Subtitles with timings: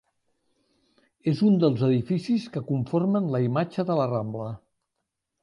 [1.31, 4.51] És un dels edificis que conformen la imatge de la Rambla.